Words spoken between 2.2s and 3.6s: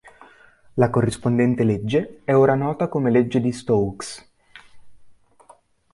è ora nota come legge di